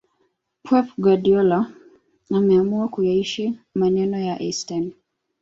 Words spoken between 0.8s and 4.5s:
Guadiola ameamua kuyaishi maneno ya